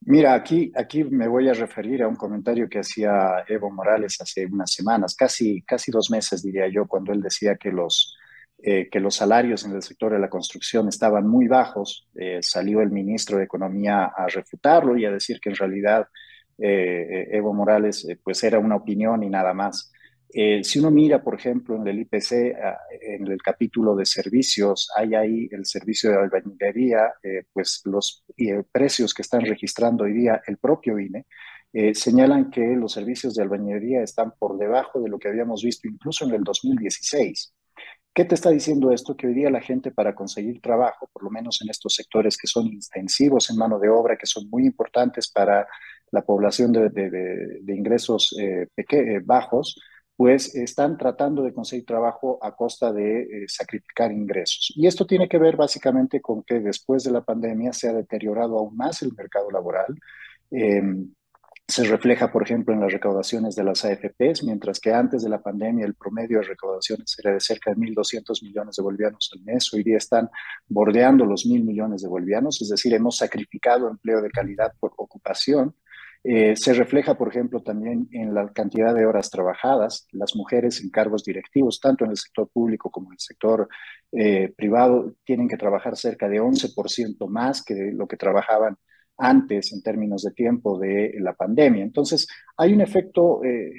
Mira, 0.00 0.34
aquí, 0.34 0.70
aquí 0.76 1.04
me 1.04 1.26
voy 1.26 1.48
a 1.48 1.54
referir 1.54 2.02
a 2.02 2.08
un 2.08 2.16
comentario 2.16 2.68
que 2.68 2.80
hacía 2.80 3.42
Evo 3.48 3.70
Morales 3.70 4.20
hace 4.20 4.44
unas 4.44 4.70
semanas, 4.70 5.16
casi, 5.16 5.62
casi 5.62 5.90
dos 5.90 6.10
meses 6.10 6.42
diría 6.42 6.68
yo, 6.68 6.86
cuando 6.86 7.14
él 7.14 7.22
decía 7.22 7.56
que 7.56 7.72
los, 7.72 8.14
eh, 8.58 8.90
que 8.90 9.00
los 9.00 9.14
salarios 9.14 9.64
en 9.64 9.72
el 9.72 9.80
sector 9.80 10.12
de 10.12 10.18
la 10.18 10.28
construcción 10.28 10.86
estaban 10.86 11.26
muy 11.26 11.48
bajos. 11.48 12.06
Eh, 12.14 12.40
salió 12.42 12.82
el 12.82 12.90
ministro 12.90 13.38
de 13.38 13.44
Economía 13.44 14.12
a 14.14 14.26
refutarlo 14.26 14.98
y 14.98 15.06
a 15.06 15.12
decir 15.12 15.40
que 15.40 15.48
en 15.48 15.56
realidad 15.56 16.08
eh, 16.58 17.28
Evo 17.30 17.54
Morales 17.54 18.06
pues 18.22 18.44
era 18.44 18.58
una 18.58 18.76
opinión 18.76 19.22
y 19.22 19.30
nada 19.30 19.54
más. 19.54 19.90
Eh, 20.34 20.64
si 20.64 20.78
uno 20.78 20.90
mira, 20.90 21.22
por 21.22 21.34
ejemplo, 21.34 21.76
en 21.76 21.86
el 21.86 22.00
IPC, 22.00 22.56
ah, 22.56 22.78
en 23.02 23.26
el 23.26 23.42
capítulo 23.42 23.94
de 23.94 24.06
servicios, 24.06 24.90
hay 24.96 25.14
ahí 25.14 25.48
el 25.50 25.66
servicio 25.66 26.10
de 26.10 26.16
albañilería, 26.16 27.12
eh, 27.22 27.44
pues 27.52 27.82
los 27.84 28.24
eh, 28.38 28.62
precios 28.72 29.12
que 29.12 29.20
están 29.20 29.42
registrando 29.42 30.04
hoy 30.04 30.14
día 30.14 30.40
el 30.46 30.56
propio 30.56 30.98
INE, 30.98 31.26
señalan 31.94 32.50
que 32.50 32.60
los 32.76 32.92
servicios 32.92 33.34
de 33.34 33.42
albañilería 33.42 34.02
están 34.02 34.32
por 34.38 34.58
debajo 34.58 35.00
de 35.00 35.08
lo 35.08 35.18
que 35.18 35.28
habíamos 35.28 35.62
visto 35.64 35.88
incluso 35.88 36.26
en 36.26 36.34
el 36.34 36.44
2016. 36.44 37.54
¿Qué 38.12 38.26
te 38.26 38.34
está 38.34 38.50
diciendo 38.50 38.92
esto? 38.92 39.16
Que 39.16 39.26
hoy 39.26 39.32
día 39.32 39.48
la 39.48 39.62
gente 39.62 39.90
para 39.90 40.14
conseguir 40.14 40.60
trabajo, 40.60 41.08
por 41.10 41.22
lo 41.22 41.30
menos 41.30 41.62
en 41.62 41.70
estos 41.70 41.94
sectores 41.94 42.36
que 42.36 42.46
son 42.46 42.66
intensivos 42.66 43.48
en 43.48 43.56
mano 43.56 43.78
de 43.78 43.88
obra, 43.88 44.18
que 44.18 44.26
son 44.26 44.50
muy 44.50 44.66
importantes 44.66 45.32
para 45.32 45.66
la 46.10 46.20
población 46.20 46.72
de, 46.72 46.90
de 46.90 47.74
ingresos 47.74 48.36
bajos, 49.24 49.80
pues 50.16 50.54
están 50.54 50.98
tratando 50.98 51.42
de 51.42 51.52
conseguir 51.52 51.86
trabajo 51.86 52.38
a 52.42 52.54
costa 52.54 52.92
de 52.92 53.22
eh, 53.22 53.44
sacrificar 53.48 54.12
ingresos. 54.12 54.72
Y 54.76 54.86
esto 54.86 55.06
tiene 55.06 55.28
que 55.28 55.38
ver 55.38 55.56
básicamente 55.56 56.20
con 56.20 56.42
que 56.42 56.60
después 56.60 57.04
de 57.04 57.12
la 57.12 57.22
pandemia 57.22 57.72
se 57.72 57.88
ha 57.88 57.92
deteriorado 57.92 58.58
aún 58.58 58.76
más 58.76 59.02
el 59.02 59.12
mercado 59.14 59.50
laboral. 59.50 59.94
Em, 60.50 61.12
se 61.66 61.84
refleja, 61.84 62.30
por 62.30 62.42
ejemplo, 62.42 62.74
en 62.74 62.80
las 62.80 62.92
recaudaciones 62.92 63.56
de 63.56 63.64
las 63.64 63.84
AFPs, 63.84 64.44
mientras 64.44 64.78
que 64.78 64.92
antes 64.92 65.22
de 65.22 65.30
la 65.30 65.40
pandemia 65.40 65.86
el 65.86 65.94
promedio 65.94 66.40
de 66.40 66.44
recaudaciones 66.48 67.16
era 67.18 67.32
de 67.32 67.40
cerca 67.40 67.70
de 67.70 67.76
1.200 67.76 68.42
millones 68.42 68.76
de 68.76 68.82
bolivianos 68.82 69.30
al 69.32 69.42
mes. 69.42 69.72
Hoy 69.72 69.82
día 69.82 69.96
están 69.96 70.28
bordeando 70.68 71.24
los 71.24 71.46
1.000 71.46 71.64
millones 71.64 72.02
de 72.02 72.08
bolivianos, 72.08 72.60
es 72.60 72.68
decir, 72.68 72.92
hemos 72.92 73.16
sacrificado 73.16 73.88
empleo 73.88 74.20
de 74.20 74.30
calidad 74.30 74.72
por 74.78 74.92
ocupación 74.96 75.74
eh, 76.24 76.54
se 76.56 76.72
refleja, 76.74 77.16
por 77.16 77.28
ejemplo, 77.28 77.62
también 77.62 78.08
en 78.12 78.32
la 78.32 78.52
cantidad 78.52 78.94
de 78.94 79.06
horas 79.06 79.28
trabajadas. 79.30 80.06
Las 80.12 80.36
mujeres 80.36 80.80
en 80.80 80.90
cargos 80.90 81.24
directivos, 81.24 81.80
tanto 81.80 82.04
en 82.04 82.12
el 82.12 82.16
sector 82.16 82.48
público 82.48 82.90
como 82.90 83.08
en 83.08 83.14
el 83.14 83.20
sector 83.20 83.68
eh, 84.12 84.52
privado, 84.56 85.14
tienen 85.24 85.48
que 85.48 85.56
trabajar 85.56 85.96
cerca 85.96 86.28
de 86.28 86.40
11% 86.40 87.26
más 87.28 87.64
que 87.64 87.90
lo 87.92 88.06
que 88.06 88.16
trabajaban 88.16 88.76
antes 89.18 89.72
en 89.72 89.82
términos 89.82 90.22
de 90.22 90.30
tiempo 90.32 90.78
de 90.78 91.14
la 91.18 91.34
pandemia. 91.34 91.82
Entonces, 91.82 92.28
hay 92.56 92.72
un 92.72 92.80
efecto 92.80 93.42
eh, 93.44 93.72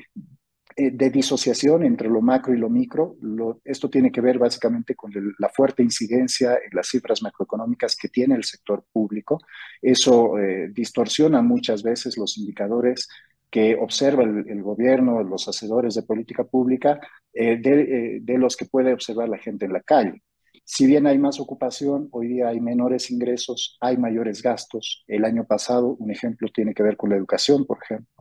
de 0.75 1.09
disociación 1.09 1.83
entre 1.83 2.09
lo 2.09 2.21
macro 2.21 2.53
y 2.53 2.57
lo 2.57 2.69
micro. 2.69 3.15
esto 3.63 3.89
tiene 3.89 4.11
que 4.11 4.21
ver 4.21 4.39
básicamente 4.39 4.95
con 4.95 5.11
la 5.39 5.49
fuerte 5.49 5.83
incidencia 5.83 6.53
en 6.53 6.75
las 6.75 6.87
cifras 6.87 7.21
macroeconómicas 7.21 7.95
que 7.95 8.09
tiene 8.09 8.35
el 8.35 8.43
sector 8.43 8.85
público. 8.91 9.39
Eso 9.81 10.37
eh, 10.39 10.69
distorsiona 10.73 11.41
muchas 11.41 11.83
veces 11.83 12.17
los 12.17 12.37
indicadores 12.37 13.07
que 13.49 13.75
observa 13.75 14.23
el, 14.23 14.63
gobierno, 14.63 15.21
los 15.21 15.47
hacedores 15.47 15.93
de 15.93 16.01
política 16.03 16.43
pública, 16.43 16.99
eh, 17.33 17.57
de, 17.57 18.19
de 18.21 18.37
los 18.39 18.57
que 18.57 18.65
puede 18.65 18.93
observar 18.93 19.29
la 19.29 19.37
gente 19.37 19.65
en 19.65 19.73
la 19.73 19.81
calle. 19.81 20.23
Si 20.65 20.87
bien 20.87 21.07
hay 21.07 21.17
más 21.17 21.39
ocupación, 21.39 22.07
hoy 22.11 22.29
día 22.29 22.47
hay 22.47 22.61
menores 22.61 23.11
ingresos, 23.11 23.77
hay 23.81 23.97
mayores 23.97 24.41
gastos. 24.41 25.03
El 25.07 25.25
año 25.25 25.45
pasado, 25.45 25.95
un 25.99 26.09
ejemplo 26.09 26.47
tiene 26.53 26.73
que 26.73 26.83
ver 26.83 26.95
con 26.95 27.09
la 27.09 27.17
educación, 27.17 27.65
por 27.65 27.79
ejemplo. 27.83 28.12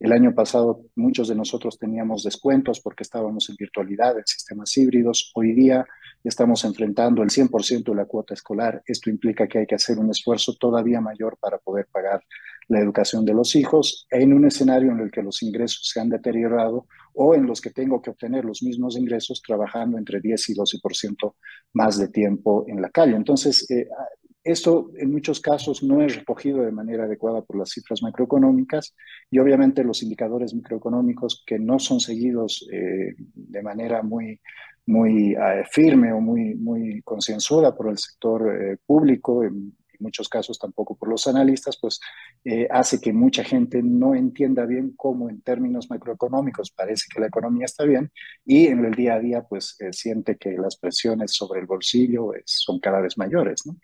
El 0.00 0.12
año 0.12 0.34
pasado 0.34 0.80
muchos 0.96 1.28
de 1.28 1.34
nosotros 1.34 1.78
teníamos 1.78 2.22
descuentos 2.22 2.80
porque 2.80 3.02
estábamos 3.02 3.50
en 3.50 3.56
virtualidad, 3.56 4.16
en 4.16 4.26
sistemas 4.26 4.74
híbridos. 4.78 5.30
Hoy 5.34 5.52
día 5.52 5.86
estamos 6.24 6.64
enfrentando 6.64 7.22
el 7.22 7.28
100% 7.28 7.84
de 7.84 7.94
la 7.94 8.06
cuota 8.06 8.32
escolar. 8.32 8.82
Esto 8.86 9.10
implica 9.10 9.46
que 9.46 9.58
hay 9.58 9.66
que 9.66 9.74
hacer 9.74 9.98
un 9.98 10.10
esfuerzo 10.10 10.54
todavía 10.58 11.02
mayor 11.02 11.36
para 11.38 11.58
poder 11.58 11.86
pagar 11.92 12.22
la 12.68 12.80
educación 12.80 13.26
de 13.26 13.34
los 13.34 13.54
hijos 13.56 14.06
en 14.10 14.32
un 14.32 14.46
escenario 14.46 14.90
en 14.90 15.00
el 15.00 15.10
que 15.10 15.22
los 15.22 15.42
ingresos 15.42 15.90
se 15.92 16.00
han 16.00 16.08
deteriorado 16.08 16.86
o 17.12 17.34
en 17.34 17.44
los 17.44 17.60
que 17.60 17.70
tengo 17.70 18.00
que 18.00 18.08
obtener 18.08 18.46
los 18.46 18.62
mismos 18.62 18.96
ingresos 18.96 19.42
trabajando 19.42 19.98
entre 19.98 20.20
10 20.20 20.48
y 20.48 20.54
12% 20.54 21.34
más 21.74 21.98
de 21.98 22.08
tiempo 22.08 22.64
en 22.68 22.80
la 22.80 22.88
calle. 22.88 23.16
Entonces, 23.16 23.70
eh, 23.70 23.86
esto 24.42 24.90
en 24.96 25.12
muchos 25.12 25.40
casos 25.40 25.82
no 25.82 26.02
es 26.02 26.16
recogido 26.16 26.62
de 26.62 26.72
manera 26.72 27.04
adecuada 27.04 27.42
por 27.42 27.58
las 27.58 27.70
cifras 27.70 28.02
macroeconómicas 28.02 28.94
y 29.30 29.38
obviamente 29.38 29.84
los 29.84 30.02
indicadores 30.02 30.54
microeconómicos 30.54 31.42
que 31.46 31.58
no 31.58 31.78
son 31.78 32.00
seguidos 32.00 32.66
eh, 32.72 33.14
de 33.34 33.62
manera 33.62 34.02
muy, 34.02 34.40
muy 34.86 35.34
eh, 35.34 35.64
firme 35.70 36.12
o 36.12 36.20
muy, 36.20 36.54
muy 36.54 37.02
concienzuda 37.02 37.74
por 37.76 37.90
el 37.90 37.98
sector 37.98 38.54
eh, 38.54 38.78
público, 38.86 39.44
en, 39.44 39.76
muchos 40.02 40.30
casos 40.30 40.58
tampoco 40.58 40.96
por 40.96 41.10
los 41.10 41.26
analistas, 41.26 41.76
pues 41.78 42.00
hace 42.70 43.02
que 43.02 43.12
mucha 43.12 43.44
gente 43.44 43.82
no 43.82 44.14
entienda 44.14 44.64
bien 44.64 44.94
cómo 44.96 45.28
en 45.28 45.42
términos 45.42 45.90
macroeconómicos 45.90 46.70
parece 46.70 47.04
que 47.12 47.20
la 47.20 47.26
economía 47.26 47.66
está 47.66 47.84
bien 47.84 48.10
y 48.46 48.68
en 48.68 48.82
el 48.82 48.94
día 48.94 49.16
a 49.16 49.20
día 49.20 49.42
pues 49.42 49.76
siente 49.90 50.38
que 50.38 50.52
las 50.52 50.78
presiones 50.78 51.34
sobre 51.34 51.60
el 51.60 51.66
bolsillo 51.66 52.32
son 52.46 52.80
cada 52.80 53.02
vez 53.02 53.18
mayores, 53.18 53.66
¿no? 53.66 53.76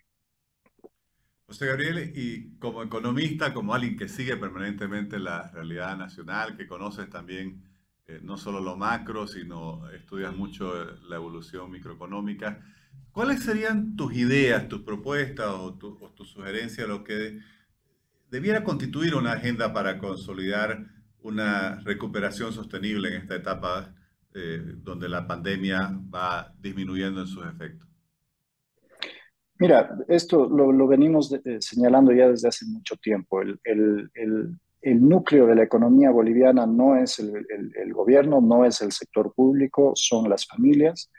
José 1.47 1.65
Gabriel, 1.67 2.11
y 2.13 2.57
como 2.59 2.83
economista, 2.83 3.53
como 3.53 3.73
alguien 3.73 3.95
que 3.95 4.09
sigue 4.09 4.35
permanentemente 4.35 5.17
la 5.17 5.49
realidad 5.51 5.97
nacional, 5.97 6.57
que 6.57 6.67
conoces 6.67 7.09
también 7.09 7.63
eh, 8.05 8.19
no 8.21 8.37
solo 8.37 8.59
lo 8.59 8.75
macro, 8.75 9.27
sino 9.27 9.89
estudias 9.91 10.35
mucho 10.35 10.73
la 11.07 11.15
evolución 11.15 11.71
microeconómica, 11.71 12.59
¿cuáles 13.13 13.43
serían 13.43 13.95
tus 13.95 14.13
ideas, 14.15 14.67
tus 14.67 14.81
propuestas 14.81 15.47
o, 15.47 15.73
tus 15.73 16.29
sugerencias, 16.29 16.85
lo 16.85 17.05
que 17.05 17.39
debiera 18.29 18.65
constituir 18.65 19.15
una 19.15 19.31
agenda 19.31 19.71
para 19.71 19.99
consolidar 19.99 20.85
una 21.19 21.79
recuperación 21.79 22.51
sostenible 22.51 23.07
en 23.07 23.21
esta 23.21 23.35
etapa 23.35 23.95
eh, 24.33 24.61
donde 24.83 25.07
la 25.07 25.25
pandemia 25.25 25.97
va 26.13 26.53
disminuyendo 26.59 27.21
en 27.21 27.27
sus 27.27 27.45
efectos? 27.45 27.86
Mira, 29.59 29.97
esto 30.07 30.47
lo, 30.47 30.87
venimos 30.87 31.33
eh, 31.33 31.57
señalando 31.59 32.11
ya 32.11 32.29
desde 32.29 32.47
hace 32.47 32.65
mucho 32.67 32.95
tiempo. 32.97 33.41
El, 33.41 34.59
núcleo 34.83 35.47
de 35.47 35.55
la 35.55 35.63
economía 35.63 36.11
boliviana 36.11 36.65
no 36.65 36.95
es 36.95 37.19
el, 37.19 37.93
gobierno, 37.93 38.39
no 38.39 38.63
es 38.63 38.81
el 38.81 38.91
sector 38.91 39.33
público, 39.33 39.91
son 39.95 40.29
las 40.29 40.47
familias. 40.47 41.11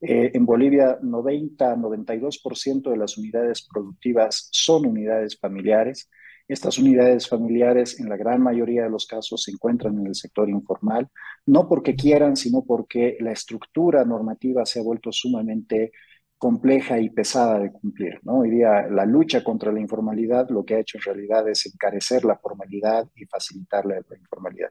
Eh, 0.00 0.32
en 0.34 0.44
Bolivia, 0.44 0.98
90-92% 1.00 2.90
de 2.90 2.96
las 2.96 3.16
unidades 3.16 3.66
productivas 3.72 4.48
son 4.50 4.86
unidades 4.86 5.38
familiares. 5.38 6.10
Estas 6.46 6.76
unidades 6.78 7.26
familiares, 7.26 7.98
en 8.00 8.10
la 8.10 8.18
gran 8.18 8.42
mayoría 8.42 8.82
de 8.82 8.90
los 8.90 9.06
casos, 9.06 9.44
se 9.44 9.52
encuentran 9.52 9.98
en 9.98 10.08
el 10.08 10.14
sector 10.14 10.50
informal, 10.50 11.08
no 11.46 11.66
porque 11.68 11.94
quieran, 11.94 12.36
sino 12.36 12.62
porque 12.64 13.16
la 13.20 13.32
estructura 13.32 14.04
normativa 14.04 14.66
se 14.66 14.80
ha 14.80 14.82
vuelto 14.82 15.10
sumamente 15.10 15.92
compleja 16.44 17.00
y 17.00 17.08
pesada 17.08 17.58
de 17.58 17.72
cumplir. 17.72 18.20
¿no? 18.22 18.40
Hoy 18.40 18.50
día 18.50 18.86
la 18.90 19.06
lucha 19.06 19.42
contra 19.42 19.72
la 19.72 19.80
informalidad 19.80 20.50
lo 20.50 20.62
que 20.62 20.74
ha 20.74 20.80
hecho 20.80 20.98
en 20.98 21.04
realidad 21.04 21.48
es 21.48 21.64
encarecer 21.64 22.22
la 22.26 22.36
formalidad 22.36 23.08
y 23.16 23.24
facilitar 23.24 23.86
la, 23.86 23.96
informalidad. 24.14 24.68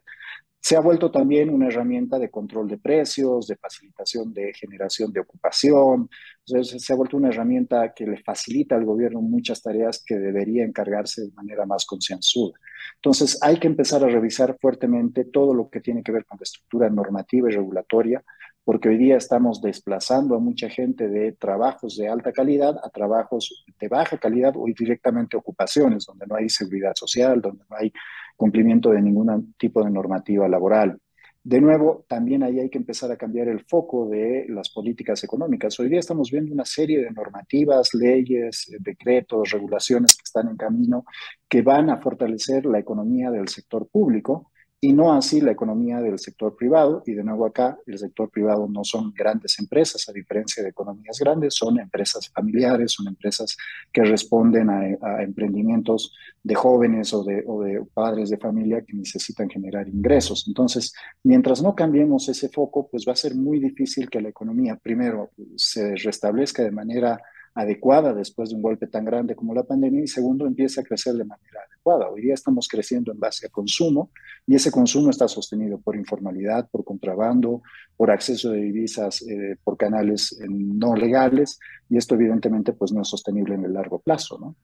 Se 0.60 0.76
ha 0.76 0.82
vuelto 0.82 1.10
también 1.10 1.50
una 1.50 1.70
herramienta 1.70 2.20
de 2.20 2.30
control 2.30 2.68
de 2.68 2.78
precios, 2.78 3.48
de 3.48 3.56
facilitación 3.56 4.32
de 4.36 4.54
generación 4.54 5.12
de 5.12 5.22
ocupación. 5.22 6.10
se 6.46 6.94
ha 6.94 6.96
vuelto 6.96 7.18
una 7.18 7.30
herramienta 7.30 7.92
que 7.92 8.06
le 8.06 8.22
facilita 8.22 8.76
al 8.76 8.86
gobierno 8.86 9.20
muchas 9.22 9.64
tareas 9.64 10.04
que 10.06 10.16
debería 10.16 10.64
encargarse 10.64 11.24
de 11.24 11.32
manera 11.32 11.66
más 11.66 11.86
concienzuda. 11.86 12.54
Entonces, 12.98 13.40
hay 13.42 13.58
que 13.58 13.68
empezar 13.68 14.04
a 14.04 14.10
revisar 14.10 14.58
fuertemente 14.62 15.26
todo 15.26 15.56
lo 15.56 15.72
que 15.72 15.82
tiene 15.82 16.04
que 16.04 16.12
ver 16.12 16.26
con 16.26 16.38
la 16.40 16.44
estructura 16.44 16.88
normativa 16.92 17.50
y 17.50 17.56
regulatoria 17.56 18.24
porque 18.64 18.90
hoy 18.90 18.98
día 18.98 19.18
estamos 19.18 19.62
desplazando 19.62 20.36
a 20.36 20.40
mucha 20.40 20.70
gente 20.70 21.10
de 21.10 21.34
trabajos 21.34 21.98
de 21.98 22.08
alta 22.08 22.32
calidad 22.32 22.78
a 22.84 22.90
trabajos 22.90 23.66
de 23.80 23.88
baja 23.88 24.18
calidad 24.18 24.54
o 24.56 24.66
directamente 24.66 25.36
ocupaciones, 25.36 26.06
donde 26.06 26.26
no 26.28 26.36
hay 26.36 26.50
seguridad 26.50 26.94
social, 26.96 27.42
donde 27.42 27.64
no 27.70 27.76
hay 27.76 27.92
cumplimiento 28.38 28.92
de 28.92 29.02
ningún 29.02 29.54
tipo 29.58 29.84
de 29.84 29.92
normativa 29.92 30.48
laboral. 30.48 31.00
De 31.46 31.60
nuevo, 31.60 32.06
también 32.08 32.42
ahí 32.42 32.62
hay 32.62 32.70
que 32.70 32.78
empezar 32.78 33.12
a 33.12 33.18
cambiar 33.18 33.50
el 33.50 33.66
foco 33.66 34.08
de 34.08 34.46
las 34.48 34.70
políticas 34.70 35.22
económicas. 35.26 35.78
Hoy 35.78 35.90
día 35.90 36.00
estamos 36.00 36.32
viendo 36.32 36.54
una 36.54 36.64
serie 36.64 37.04
de 37.04 37.12
normativas, 37.12 37.94
leyes, 37.94 38.72
decretos, 38.80 39.52
regulaciones 39.52 40.16
que 40.16 40.24
están 40.24 40.48
en 40.48 40.56
camino 40.56 41.04
que 41.50 41.62
van 41.62 41.90
a 41.90 41.98
fortalecer 41.98 42.66
la 42.66 42.80
economía 42.80 43.30
del 43.30 43.50
sector 43.50 43.90
público, 43.90 44.53
y 44.84 44.92
no 44.92 45.14
así 45.14 45.40
la 45.40 45.54
economía 45.54 46.02
del 46.02 46.20
sector 46.20 46.58
privado. 46.58 47.04
Y 47.06 47.14
de 47.14 47.24
nuevo 47.24 47.46
acá, 47.46 47.80
el 47.88 47.98
sector 47.98 48.30
privado 48.30 48.68
no 48.68 48.84
son 48.84 49.14
grandes 49.14 49.58
empresas, 49.58 50.10
a 50.10 50.12
diferencia 50.12 50.62
de 50.62 50.70
economías 50.70 51.18
grandes, 51.20 51.56
son 51.56 51.80
empresas 51.80 52.28
familiares, 52.28 52.92
son 52.92 53.08
empresas 53.08 53.56
que 53.94 54.04
responden 54.04 54.70
a, 54.70 55.24
emprendimientos 55.24 56.14
de 56.44 56.54
jóvenes 56.56 57.14
o 57.14 57.24
de, 57.24 57.46
o 57.48 57.62
de, 57.64 57.82
padres 57.94 58.30
de 58.30 58.38
familia 58.38 58.82
que 58.82 58.94
necesitan 58.94 59.50
generar 59.50 59.88
ingresos. 59.88 60.44
Entonces, 60.50 60.94
mientras 61.24 61.64
no 61.64 61.74
cambiemos 61.76 62.28
ese 62.28 62.50
foco, 62.50 62.90
pues 62.92 63.06
va 63.08 63.14
a 63.14 63.16
ser 63.16 63.36
muy 63.36 63.62
difícil 63.62 64.10
que 64.10 64.20
la 64.20 64.30
economía, 64.30 64.76
primero, 64.76 65.30
se 65.56 65.96
restablezca 65.96 66.62
de 66.62 66.72
manera 66.72 67.22
adecuada 67.56 68.14
después 68.14 68.50
de 68.50 68.56
un 68.56 68.62
golpe 68.62 68.88
tan 68.88 69.06
grande 69.06 69.36
como 69.36 69.54
la 69.54 69.64
pandemia 69.64 70.04
y 70.04 70.08
segundo, 70.08 70.48
empieza 70.48 70.82
a 70.82 70.84
crecer 70.84 71.14
de 71.14 71.26
manera 71.26 71.62
adecuada. 71.70 72.10
Hoy 72.10 72.22
día 72.22 72.34
estamos 72.34 72.68
creciendo 72.68 73.12
en 73.12 73.20
base 73.20 73.46
a 73.46 73.50
consumo 73.50 74.12
y 74.48 74.56
ese 74.56 74.72
consumo 74.72 75.10
está 75.10 75.28
sostenido 75.28 75.80
por 75.80 75.96
informalidad, 75.96 76.70
por 76.72 76.84
contrabando, 76.84 77.62
por 77.96 78.10
acceso 78.10 78.52
de 78.52 78.62
divisas 78.62 79.22
eh, 79.22 79.58
por 79.64 79.78
canales 79.78 80.32
eh, 80.42 80.48
no 80.50 80.96
legales 80.96 81.60
y 81.90 81.98
esto 81.98 82.16
evidentemente 82.16 82.74
pues 82.74 82.92
no 82.92 83.02
es 83.02 83.08
sostenible 83.08 83.56
en 83.56 83.66
el 83.66 83.74
largo 83.74 84.00
plazo, 84.00 84.40
¿no? 84.40 84.56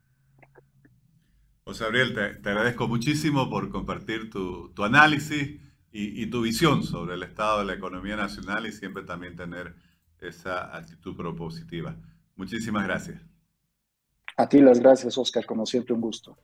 José 1.63 1.83
Gabriel, 1.83 2.15
te, 2.15 2.49
agradezco 2.49 2.87
muchísimo 2.87 3.47
por 3.47 3.69
compartir 3.69 4.31
tu, 4.31 4.69
tu 4.73 4.83
análisis 4.83 5.59
y, 5.91 6.23
y 6.23 6.27
tu 6.27 6.41
visión 6.41 6.81
sobre 6.81 7.13
el 7.13 7.21
estado 7.21 7.59
de 7.59 7.65
la 7.65 7.73
economía 7.73 8.15
nacional 8.15 8.65
y 8.65 8.71
siempre 8.71 9.03
también 9.03 9.35
tener 9.35 9.75
esa 10.19 10.75
actitud 10.75 11.15
propositiva. 11.15 11.95
Muchísimas 12.39 12.85
gracias. 12.85 13.21
A 14.37 14.47
ti 14.47 14.61
las 14.61 14.79
gracias, 14.79 15.17
Oscar, 15.17 15.45
como 15.45 15.65
siempre 15.65 15.93
un 15.93 15.99
gusto. 15.99 16.37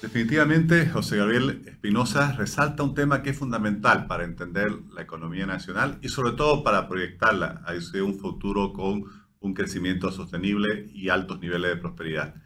Definitivamente, 0.00 0.88
José 0.88 1.18
Gabriel 1.18 1.64
Espinosa 1.66 2.32
resalta 2.32 2.82
un 2.82 2.94
tema 2.94 3.22
que 3.22 3.28
es 3.30 3.38
fundamental 3.38 4.06
para 4.06 4.24
entender 4.24 4.72
la 4.94 5.02
economía 5.02 5.44
nacional 5.44 5.98
y 6.00 6.08
sobre 6.08 6.32
todo 6.32 6.64
para 6.64 6.88
proyectarla 6.88 7.62
hacia 7.66 8.02
un 8.02 8.18
futuro 8.18 8.72
con 8.72 9.04
un 9.38 9.52
crecimiento 9.52 10.10
sostenible 10.10 10.90
y 10.94 11.10
altos 11.10 11.40
niveles 11.40 11.72
de 11.72 11.76
prosperidad. 11.76 12.36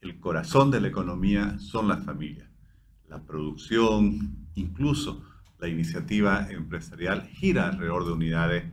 El 0.00 0.20
corazón 0.20 0.70
de 0.70 0.80
la 0.80 0.86
economía 0.86 1.58
son 1.58 1.88
las 1.88 2.04
familias. 2.04 2.48
La 3.08 3.20
producción, 3.24 4.46
incluso 4.54 5.24
la 5.58 5.68
iniciativa 5.68 6.50
empresarial 6.50 7.26
gira 7.28 7.68
alrededor 7.68 8.04
de 8.04 8.12
unidades 8.12 8.64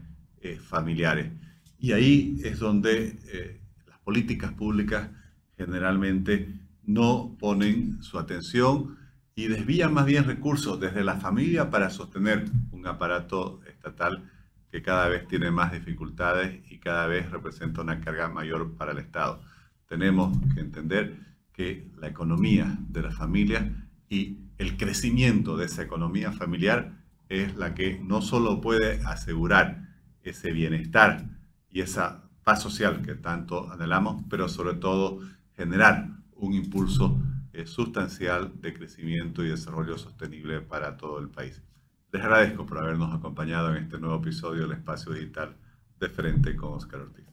eh, 0.41 0.57
familiares. 0.57 1.31
Y 1.79 1.91
ahí 1.91 2.41
es 2.43 2.59
donde 2.59 3.19
eh, 3.31 3.61
las 3.87 3.99
políticas 3.99 4.53
públicas 4.53 5.09
generalmente 5.57 6.49
no 6.83 7.35
ponen 7.39 8.01
su 8.03 8.19
atención 8.19 8.97
y 9.35 9.47
desvían 9.47 9.93
más 9.93 10.05
bien 10.05 10.25
recursos 10.25 10.79
desde 10.79 11.03
la 11.03 11.15
familia 11.15 11.69
para 11.69 11.89
sostener 11.89 12.45
un 12.71 12.85
aparato 12.85 13.61
estatal 13.67 14.29
que 14.69 14.81
cada 14.81 15.07
vez 15.07 15.27
tiene 15.27 15.51
más 15.51 15.71
dificultades 15.71 16.59
y 16.71 16.79
cada 16.79 17.07
vez 17.07 17.29
representa 17.31 17.81
una 17.81 18.01
carga 18.01 18.27
mayor 18.27 18.75
para 18.75 18.91
el 18.91 18.99
Estado. 18.99 19.41
Tenemos 19.87 20.37
que 20.53 20.61
entender 20.61 21.15
que 21.53 21.91
la 21.97 22.07
economía 22.07 22.77
de 22.89 23.03
la 23.03 23.11
familia 23.11 23.71
y 24.13 24.37
el 24.59 24.77
crecimiento 24.77 25.57
de 25.57 25.65
esa 25.65 25.81
economía 25.81 26.31
familiar 26.31 26.93
es 27.29 27.55
la 27.55 27.73
que 27.73 27.99
no 27.99 28.21
solo 28.21 28.61
puede 28.61 29.01
asegurar 29.07 29.89
ese 30.21 30.51
bienestar 30.51 31.25
y 31.71 31.81
esa 31.81 32.29
paz 32.43 32.61
social 32.61 33.01
que 33.01 33.15
tanto 33.15 33.71
anhelamos, 33.71 34.23
pero 34.29 34.47
sobre 34.49 34.75
todo 34.75 35.19
generar 35.55 36.09
un 36.35 36.53
impulso 36.53 37.19
eh, 37.53 37.65
sustancial 37.65 38.51
de 38.61 38.73
crecimiento 38.75 39.43
y 39.43 39.49
desarrollo 39.49 39.97
sostenible 39.97 40.61
para 40.61 40.95
todo 40.95 41.17
el 41.17 41.29
país. 41.29 41.63
Les 42.11 42.21
agradezco 42.21 42.67
por 42.67 42.77
habernos 42.77 43.11
acompañado 43.15 43.75
en 43.75 43.83
este 43.83 43.97
nuevo 43.97 44.17
episodio 44.17 44.67
del 44.67 44.77
Espacio 44.77 45.11
Digital 45.13 45.55
de 45.99 46.09
Frente 46.09 46.55
con 46.55 46.73
Oscar 46.73 47.01
Ortiz. 47.01 47.25